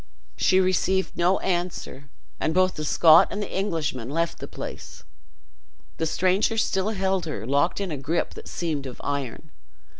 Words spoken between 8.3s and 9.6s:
that seemed of iron.